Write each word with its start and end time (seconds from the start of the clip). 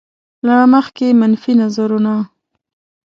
له 0.47 0.55
مخکې 0.73 1.07
منفي 1.19 1.53
نظرونه. 1.61 2.13